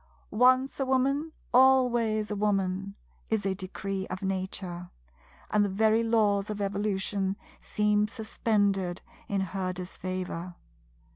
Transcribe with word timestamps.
"Once 0.31 0.79
a 0.79 0.85
Woman, 0.87 1.31
always 1.53 2.31
a 2.31 2.35
Woman" 2.35 2.95
is 3.29 3.45
a 3.45 3.53
Decree 3.53 4.07
of 4.07 4.23
Nature; 4.23 4.89
and 5.51 5.63
the 5.63 5.69
very 5.69 6.01
Laws 6.03 6.49
of 6.49 6.59
Evolution 6.59 7.35
seem 7.61 8.07
suspended 8.07 9.03
in 9.27 9.41
her 9.41 9.71
disfavour. 9.71 10.55